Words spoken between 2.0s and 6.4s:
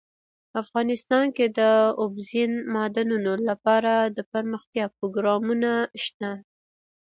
اوبزین معدنونه لپاره دپرمختیا پروګرامونه شته.